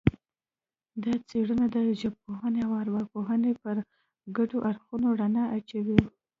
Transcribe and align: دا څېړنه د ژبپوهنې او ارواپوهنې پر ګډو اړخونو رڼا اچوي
دا 1.03 1.13
څېړنه 1.27 1.65
د 1.75 1.77
ژبپوهنې 2.01 2.61
او 2.67 2.71
ارواپوهنې 2.81 3.51
پر 3.63 3.75
ګډو 4.37 4.57
اړخونو 4.69 5.07
رڼا 5.19 5.43
اچوي 5.57 6.01